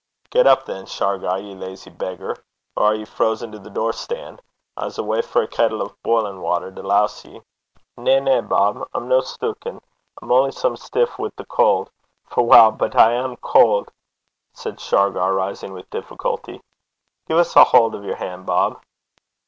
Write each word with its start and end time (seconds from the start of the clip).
'Get 0.31 0.47
up, 0.47 0.65
than, 0.65 0.87
Shargar, 0.87 1.37
ye 1.37 1.53
lazy 1.53 1.91
beggar! 1.91 2.35
Or 2.75 2.85
are 2.87 2.95
ye 2.95 3.05
frozen 3.05 3.51
to 3.51 3.59
the 3.59 3.69
door 3.69 3.93
stane? 3.93 4.39
I 4.75 4.87
s' 4.87 4.97
awa' 4.97 5.21
for 5.21 5.43
a 5.43 5.47
kettle 5.47 5.83
o' 5.83 5.95
bilin' 6.03 6.41
water 6.41 6.71
to 6.71 6.81
lowse 6.81 7.23
ye.' 7.23 7.43
'Na, 7.97 8.17
na, 8.19 8.41
Bob. 8.41 8.89
I'm 8.95 9.07
no 9.07 9.21
stucken. 9.21 9.79
I'm 10.19 10.31
only 10.31 10.53
some 10.53 10.75
stiff 10.75 11.19
wi' 11.19 11.29
the 11.35 11.45
cauld; 11.45 11.91
for 12.25 12.43
wow, 12.43 12.71
but 12.71 12.95
I 12.95 13.11
am 13.13 13.35
cauld!' 13.35 13.91
said 14.53 14.79
Shargar, 14.79 15.35
rising 15.35 15.71
with 15.71 15.87
difficulty. 15.91 16.63
'Gie 17.27 17.37
's 17.39 17.55
a 17.55 17.63
haud 17.65 17.93
o' 17.93 18.01
yer 18.01 18.15
han', 18.15 18.43
Bob.' 18.43 18.81